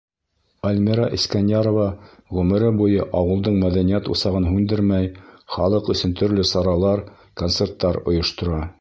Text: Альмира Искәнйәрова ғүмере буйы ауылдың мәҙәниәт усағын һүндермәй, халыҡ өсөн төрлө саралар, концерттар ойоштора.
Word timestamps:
Альмира 0.67 1.03
Искәнйәрова 1.17 1.85
ғүмере 2.37 2.71
буйы 2.79 3.05
ауылдың 3.21 3.61
мәҙәниәт 3.65 4.11
усағын 4.17 4.49
һүндермәй, 4.53 5.13
халыҡ 5.57 5.95
өсөн 5.97 6.19
төрлө 6.23 6.51
саралар, 6.57 7.09
концерттар 7.45 8.05
ойоштора. 8.13 8.63